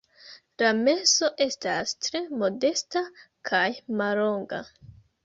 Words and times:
La 0.59 0.69
meso 0.77 1.27
estas 1.45 1.93
tre 2.05 2.21
modesta 2.45 3.05
kaj 3.51 3.61
mallonga. 4.01 4.65